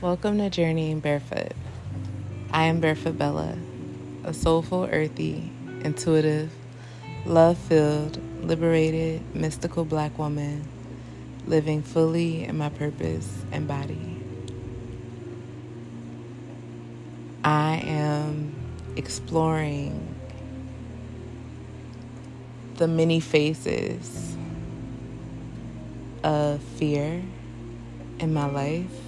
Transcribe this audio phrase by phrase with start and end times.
[0.00, 1.54] Welcome to Journeying Barefoot.
[2.52, 3.58] I am Barefoot Bella,
[4.22, 5.50] a soulful, earthy,
[5.82, 6.52] intuitive,
[7.26, 10.68] love filled, liberated, mystical black woman
[11.48, 14.22] living fully in my purpose and body.
[17.42, 18.54] I am
[18.94, 20.14] exploring
[22.76, 24.36] the many faces
[26.22, 27.20] of fear
[28.20, 29.07] in my life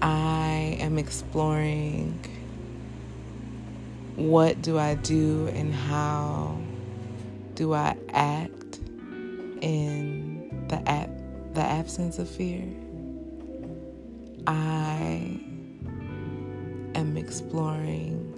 [0.00, 2.18] I am exploring
[4.16, 6.58] what do I do and how
[7.54, 8.80] do I act
[9.60, 12.64] in the ab- the absence of fear.
[14.46, 15.40] I
[16.94, 18.34] am exploring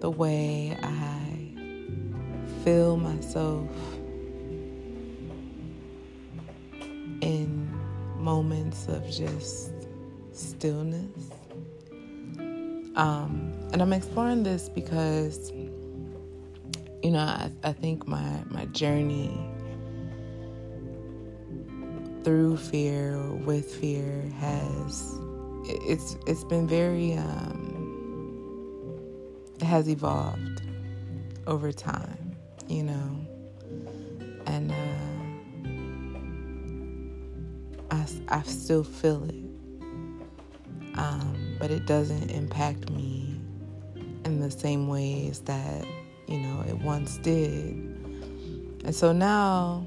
[0.00, 1.26] the way I
[2.64, 3.68] feel myself
[7.20, 7.68] in
[8.18, 9.75] moments of just
[10.36, 11.30] stillness.
[12.94, 15.50] Um, and I'm exploring this because,
[17.02, 19.38] you know, I, I think my, my journey
[22.26, 25.14] through fear with fear has
[25.68, 27.72] it's it's been very um,
[29.60, 30.62] it has evolved
[31.46, 32.34] over time,
[32.66, 33.26] you know,
[34.46, 34.74] and uh,
[37.92, 39.45] I I still feel it
[40.96, 43.40] um, but it doesn't impact me
[44.24, 45.86] in the same ways that
[46.26, 47.74] you know it once did.
[48.84, 49.86] And so now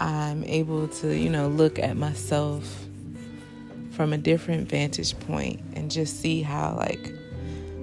[0.00, 2.86] I'm able to you know look at myself
[3.92, 7.12] from a different vantage point and just see how like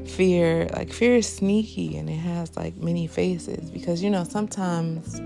[0.06, 5.22] fear like fear is sneaky and it has like many faces because you know sometimes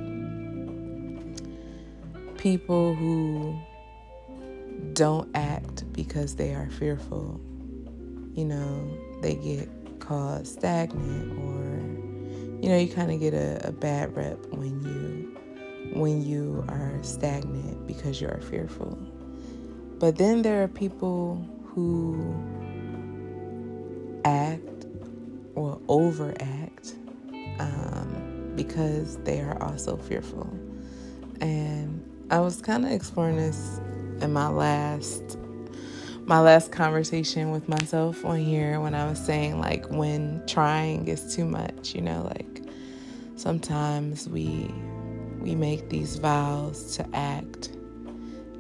[2.38, 3.58] people who
[4.92, 7.40] don't act because they are fearful.
[8.34, 11.64] You know, they get called stagnant or
[12.64, 15.38] you know, you kind of get a, a bad rep when you
[16.00, 18.98] when you are stagnant because you are fearful.
[20.00, 22.34] But then there are people who
[24.24, 24.86] act
[25.56, 26.96] or overact
[27.60, 30.50] um, because they are also fearful.
[31.42, 32.02] And
[32.32, 33.82] I was kind of exploring this
[34.22, 35.38] in my last
[36.26, 41.36] my last conversation with myself on here when I was saying like when trying is
[41.36, 42.62] too much, you know, like
[43.36, 44.74] sometimes we
[45.40, 47.72] we make these vows to act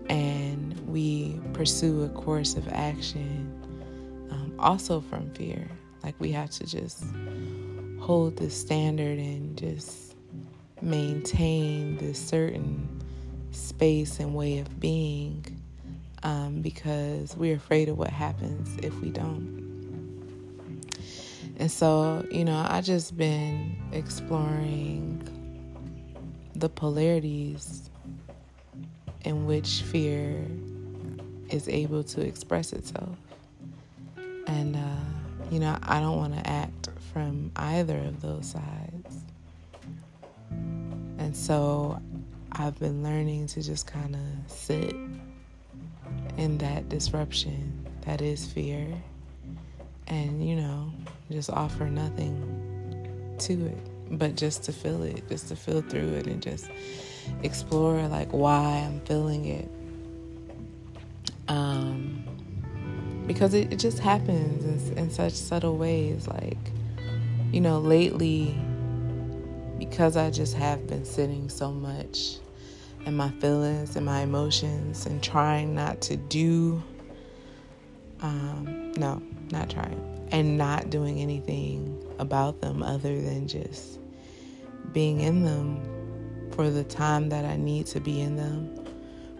[0.09, 3.50] and we pursue a course of action
[4.30, 5.66] um, also from fear.
[6.03, 7.06] Like we have to just
[8.01, 10.16] hold the standard and just
[10.81, 13.01] maintain this certain
[13.51, 15.45] space and way of being
[16.24, 19.62] um, because we're afraid of what happens if we don't.
[21.58, 25.22] And so, you know, I just been exploring
[26.56, 27.90] the polarities
[29.24, 30.46] in which fear
[31.50, 33.16] is able to express itself.
[34.48, 39.18] And, uh, you know, I don't want to act from either of those sides.
[41.20, 42.02] And so
[42.52, 44.96] I've been learning to just kind of sit
[46.38, 48.88] in that disruption that is fear
[50.08, 50.92] and, you know,
[51.32, 56.28] just offer nothing to it, but just to feel it, just to feel through it
[56.28, 56.70] and just
[57.42, 59.70] explore like why I'm feeling it.
[61.48, 62.24] Um,
[63.28, 66.28] because it, it just happens in, in such subtle ways.
[66.28, 66.58] Like,
[67.52, 68.58] you know, lately,
[69.80, 72.38] because I just have been sitting so much
[73.06, 76.81] and my feelings and my emotions and trying not to do
[78.22, 79.22] um, no
[79.52, 84.00] not trying and not doing anything about them other than just
[84.94, 85.81] being in them
[86.51, 88.83] for the time that I need to be in them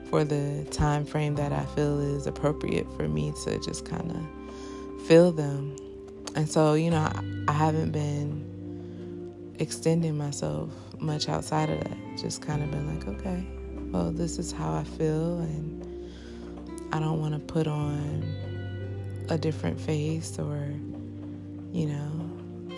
[0.10, 5.08] for the time frame that I feel is appropriate for me to just kind of
[5.08, 5.76] feel them.
[6.36, 10.70] And so you know I, I haven't been extending myself
[11.04, 11.98] much outside of that.
[12.18, 13.46] Just kind of been like, okay,
[13.92, 16.10] well, this is how I feel, and
[16.92, 18.24] I don't want to put on
[19.30, 20.68] a different face or,
[21.72, 22.30] you know,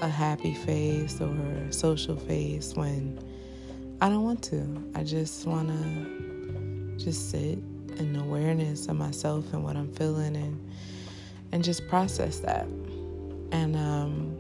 [0.02, 1.34] a happy face or
[1.68, 3.20] a social face when
[4.02, 4.92] I don't want to.
[4.94, 7.60] I just want to just sit
[7.98, 10.60] in awareness of myself and what I'm feeling and
[11.52, 12.66] and just process that.
[13.52, 14.38] And um,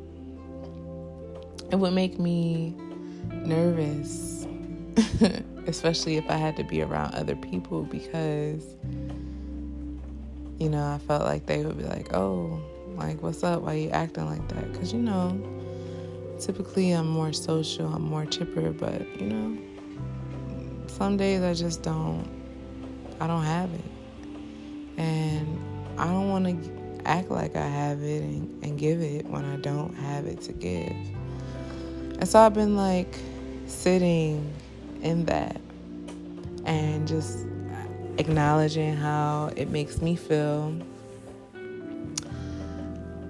[1.72, 2.76] it would make me
[3.33, 4.48] nervous,
[5.68, 8.75] especially if I had to be around other people because
[10.60, 12.62] you know, I felt like they would be like, oh,
[12.95, 13.63] like, what's up?
[13.63, 14.72] Why you acting like that?
[14.72, 15.38] Because, you know,
[16.39, 19.57] typically I'm more social, I'm more chipper, but, you know,
[20.88, 22.25] some days I just don't,
[23.19, 23.86] I don't have it.
[24.98, 25.60] And
[25.98, 29.57] I don't want to act like I have it and, and give it when I
[29.57, 30.95] don't have it to give.
[32.20, 33.20] And so I've been like
[33.68, 34.54] sitting
[35.02, 35.60] in that
[36.66, 37.46] and just
[38.18, 40.76] acknowledging how it makes me feel.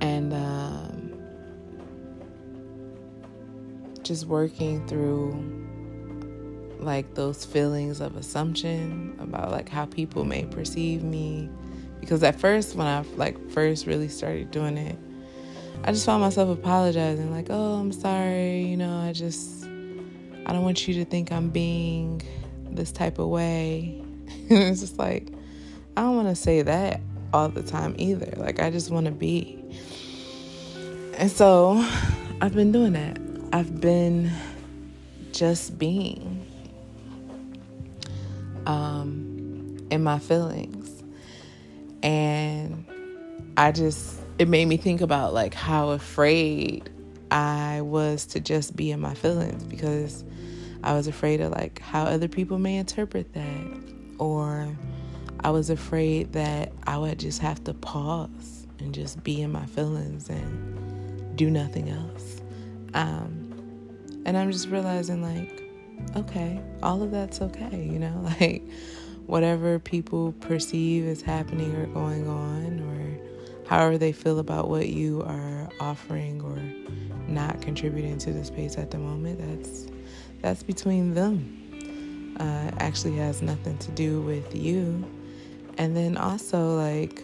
[0.01, 1.13] And um,
[4.03, 5.63] just working through
[6.79, 11.49] like those feelings of assumption about like how people may perceive me.
[11.99, 14.95] Because at first when i like first really started doing it
[15.83, 19.65] i just found myself apologizing like oh i'm sorry you know i just
[20.45, 22.21] i don't want you to think i'm being
[22.71, 24.01] this type of way.
[24.49, 25.29] It's just like
[25.97, 27.01] i don't want to say that
[27.33, 29.63] all the time either like i just want to be.
[31.17, 31.83] And so
[32.41, 33.17] i've been doing that.
[33.53, 34.31] I've been
[35.31, 36.45] just being
[38.65, 41.03] um, in my feelings.
[42.03, 42.85] And
[43.57, 46.89] I just, it made me think about like how afraid
[47.31, 50.23] I was to just be in my feelings because
[50.83, 53.83] I was afraid of like how other people may interpret that.
[54.19, 54.67] Or
[55.41, 59.65] I was afraid that I would just have to pause and just be in my
[59.65, 62.41] feelings and do nothing else.
[62.93, 63.41] Um,
[64.25, 65.69] and I'm just realizing like,
[66.15, 68.63] okay, all of that's okay, you know, like
[69.25, 72.94] whatever people perceive is happening or going on, or
[73.67, 76.59] however they feel about what you are offering or
[77.27, 79.87] not contributing to the space at the moment, that's
[80.41, 81.61] that's between them.
[82.39, 85.03] Uh, actually has nothing to do with you.
[85.77, 87.23] And then also like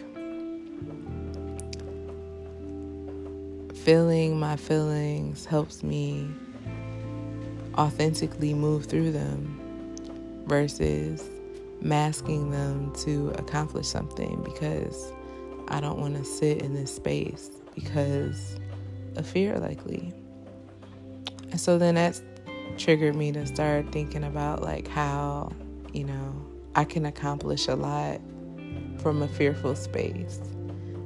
[3.76, 6.30] feeling my feelings helps me
[7.74, 9.58] authentically move through them
[10.46, 11.28] versus
[11.80, 15.12] masking them to accomplish something because
[15.72, 18.56] I don't want to sit in this space because
[19.16, 20.12] of fear, likely.
[21.50, 22.20] And so then that
[22.76, 25.50] triggered me to start thinking about like how,
[25.92, 28.20] you know, I can accomplish a lot
[28.98, 30.40] from a fearful space.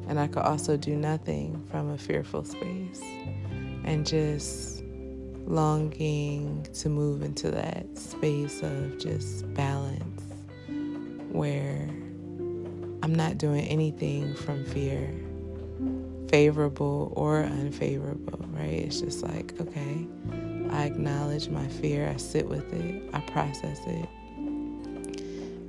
[0.08, 3.02] And I could also do nothing from a fearful space.
[3.84, 4.82] And just
[5.46, 10.22] longing to move into that space of just balance
[11.30, 11.88] where
[13.06, 15.14] I'm not doing anything from fear,
[16.28, 18.82] favorable or unfavorable, right?
[18.82, 20.04] It's just like, okay,
[20.70, 24.08] I acknowledge my fear, I sit with it, I process it,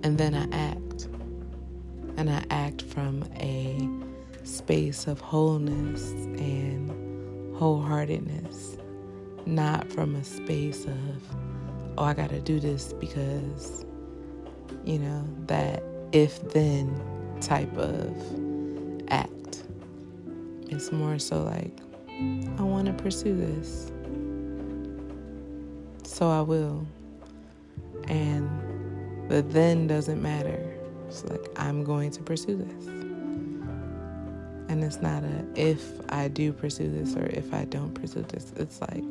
[0.01, 1.09] and then I act.
[2.17, 3.87] And I act from a
[4.43, 6.09] space of wholeness
[6.39, 6.89] and
[7.55, 8.81] wholeheartedness
[9.45, 11.35] not from a space of,
[11.99, 13.85] oh, I got to do this because,
[14.85, 16.99] you know, that if then
[17.41, 18.15] type of
[19.09, 19.63] act.
[20.69, 21.77] It's more so like,
[22.57, 23.91] I want to pursue this.
[26.03, 26.85] So I will.
[28.07, 28.49] And
[29.29, 30.75] the then doesn't matter.
[31.07, 32.87] It's like, I'm going to pursue this.
[34.69, 38.51] And it's not a if I do pursue this or if I don't pursue this.
[38.57, 39.03] It's like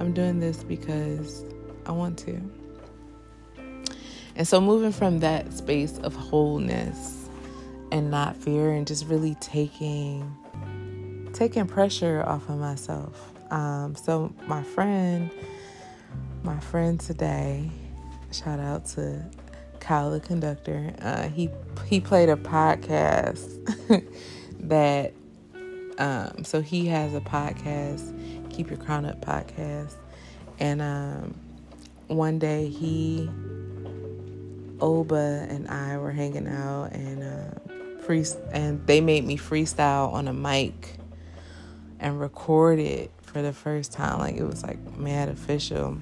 [0.00, 1.44] I'm doing this because
[1.86, 2.40] I want to.
[4.36, 7.23] And so moving from that space of wholeness
[7.94, 10.36] and not fear and just really taking
[11.32, 13.32] taking pressure off of myself.
[13.52, 15.30] Um, so my friend,
[16.42, 17.70] my friend today,
[18.32, 19.24] shout out to
[19.78, 20.92] Kyle the conductor.
[21.00, 21.50] Uh, he
[21.86, 23.48] he played a podcast
[24.58, 25.14] that
[25.98, 29.94] um, so he has a podcast, Keep Your Crown Up podcast,
[30.58, 31.36] and um,
[32.08, 33.30] one day he,
[34.80, 40.28] Oba, and I were hanging out, and uh, free, and they made me freestyle on
[40.28, 40.96] a mic
[42.00, 44.18] and record it for the first time.
[44.18, 45.98] Like it was like mad official.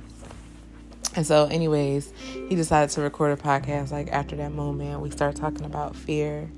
[1.14, 2.12] And so, anyways,
[2.48, 3.92] he decided to record a podcast.
[3.92, 6.50] Like after that moment, we started talking about fear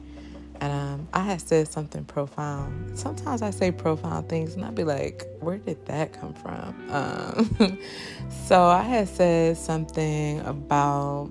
[0.60, 2.98] and um, I had said something profound.
[2.98, 7.78] Sometimes I say profound things, and I'd be like, "Where did that come from?" Um,
[8.46, 11.30] so I had said something about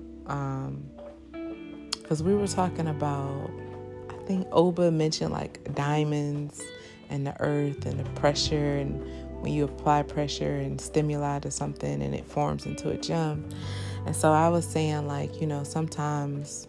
[1.92, 3.50] because um, we were talking about.
[4.24, 6.62] I think Oba mentioned like diamonds
[7.10, 9.04] and the earth and the pressure, and
[9.42, 13.46] when you apply pressure and stimuli to something, and it forms into a gem.
[14.06, 16.68] And so I was saying like, you know, sometimes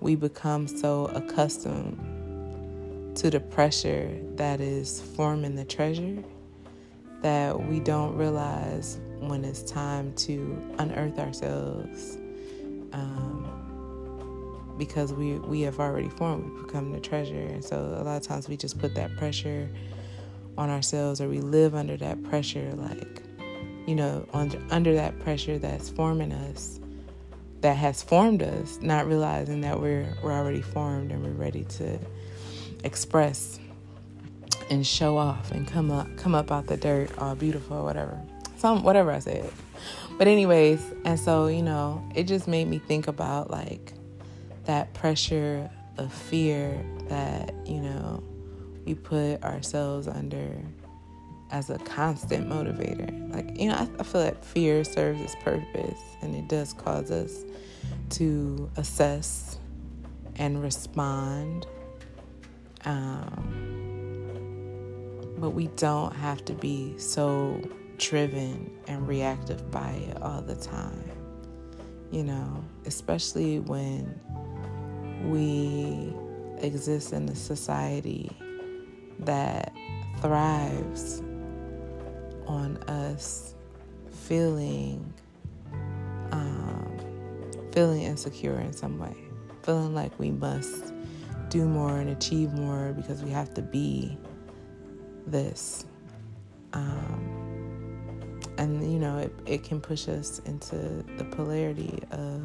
[0.00, 1.98] we become so accustomed
[3.16, 6.24] to the pressure that is forming the treasure
[7.20, 12.16] that we don't realize when it's time to unearth ourselves
[14.86, 17.34] because we we have already formed we become the treasure.
[17.34, 19.68] And so a lot of times we just put that pressure
[20.56, 23.22] on ourselves or we live under that pressure like
[23.86, 26.80] you know under, under that pressure that's forming us
[27.60, 31.98] that has formed us not realizing that we're we're already formed and we're ready to
[32.84, 33.58] express
[34.70, 38.20] and show off and come up come up out the dirt all beautiful whatever.
[38.56, 39.50] Some whatever i said.
[40.18, 43.92] But anyways and so you know it just made me think about like
[44.64, 48.22] that pressure of fear that you know
[48.84, 50.56] we put ourselves under
[51.50, 56.00] as a constant motivator like you know I, I feel like fear serves its purpose
[56.22, 57.44] and it does cause us
[58.10, 59.58] to assess
[60.36, 61.66] and respond
[62.84, 63.74] um,
[65.38, 67.60] but we don't have to be so
[67.98, 71.10] driven and reactive by it all the time.
[72.10, 74.20] You know, especially when
[75.30, 76.12] we
[76.58, 78.30] exist in a society
[79.20, 79.72] that
[80.20, 81.22] thrives
[82.46, 83.54] on us
[84.10, 85.12] feeling
[86.32, 86.98] um,
[87.72, 89.16] feeling insecure in some way,
[89.62, 90.92] feeling like we must
[91.48, 94.16] do more and achieve more because we have to be
[95.26, 95.86] this.
[96.72, 100.76] Um, and, you know, it, it can push us into
[101.16, 102.42] the polarity of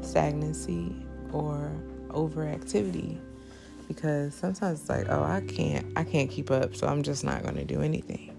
[0.00, 0.94] stagnancy
[1.32, 1.72] or
[2.12, 3.18] overactivity
[3.88, 7.42] because sometimes it's like oh i can't i can't keep up so i'm just not
[7.42, 8.36] going to do anything.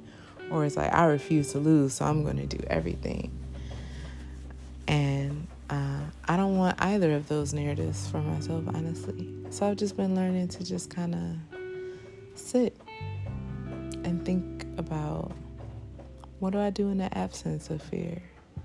[0.49, 3.31] Or it's like i refuse to lose so i'm going to do everything.
[4.87, 9.33] And uh, i don't want either of those narratives for myself honestly.
[9.49, 12.75] So i've just been learning to just kind of sit
[14.03, 15.31] and think about
[16.41, 18.19] what do I do in the absence of fear?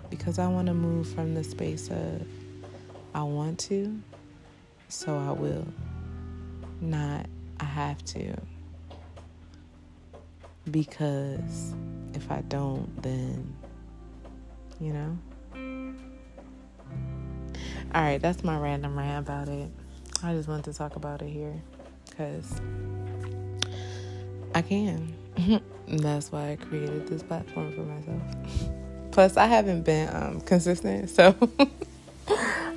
[0.09, 2.27] Because I want to move from the space of
[3.15, 4.01] I want to,
[4.89, 5.67] so I will,
[6.81, 7.27] not
[7.61, 8.35] I have to.
[10.71, 11.75] Because
[12.15, 13.55] if I don't, then,
[14.81, 15.19] you know?
[17.95, 19.71] All right, that's my random rant about it.
[20.23, 21.63] I just wanted to talk about it here
[22.09, 22.61] because
[24.55, 25.15] I can.
[25.89, 28.23] that's why I created this platform for myself.
[29.13, 31.35] Plus, I haven't been um, consistent, so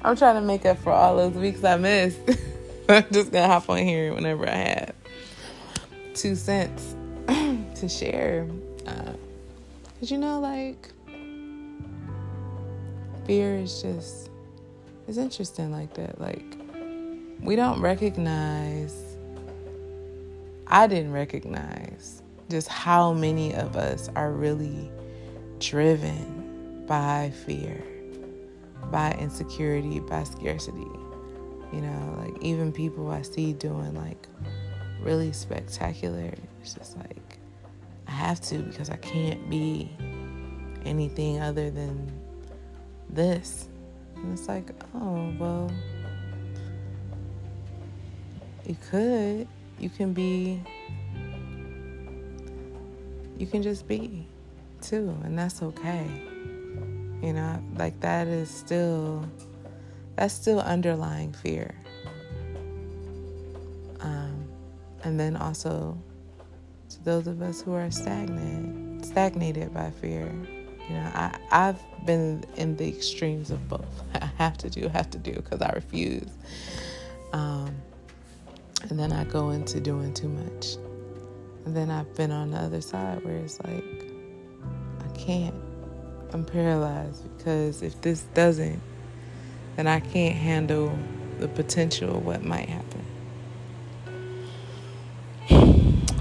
[0.01, 2.19] I'm trying to make up for all those weeks I missed.
[2.89, 4.95] I'm just gonna hop on here whenever I have
[6.13, 6.95] two cents
[7.27, 8.47] to share.
[8.87, 9.13] Uh,
[9.99, 10.89] Cause you know, like
[13.27, 14.29] fear is just
[15.07, 16.19] it's interesting like that.
[16.21, 16.45] Like
[17.41, 18.95] we don't recognize.
[20.67, 24.91] I didn't recognize just how many of us are really
[25.59, 27.83] driven by fear,
[28.85, 30.87] by insecurity, by scarcity.
[31.71, 34.27] You know, like even people I see doing like
[35.01, 37.37] really spectacular, it's just like
[38.07, 39.91] I have to because I can't be
[40.85, 42.11] anything other than
[43.09, 43.69] this.
[44.15, 45.71] And it's like, oh, well,
[48.65, 49.47] you could.
[49.79, 50.61] You can be
[53.37, 54.27] you can just be
[54.81, 56.05] too, and that's okay.
[57.21, 59.25] You know, like that is still
[60.15, 61.75] that's still underlying fear.
[63.99, 64.47] Um,
[65.03, 65.97] and then also
[66.89, 70.31] to those of us who are stagnant, stagnated by fear.
[70.87, 74.03] You know, I I've been in the extremes of both.
[74.15, 76.29] I have to do, have to do because I refuse.
[77.33, 77.75] Um,
[78.89, 80.75] and then I go into doing too much.
[81.65, 83.83] And then I've been on the other side where it's like,
[85.03, 85.68] I can't.
[86.31, 88.81] I'm paralyzed because if this doesn't,
[89.75, 90.97] then I can't handle
[91.39, 93.05] the potential of what might happen.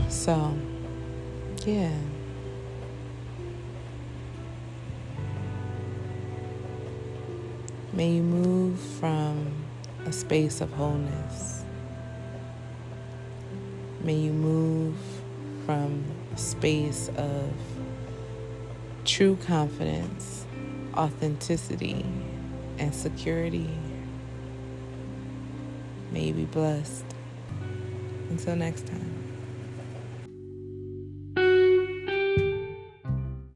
[0.08, 0.56] So,
[1.66, 1.92] yeah.
[7.92, 9.52] May you move from
[10.06, 11.64] a space of wholeness.
[14.00, 14.96] May you move
[15.66, 17.52] from a space of
[19.08, 20.44] true confidence,
[20.94, 22.04] authenticity,
[22.78, 23.70] and security.
[26.12, 27.06] May you be blessed.
[28.28, 29.27] Until next time.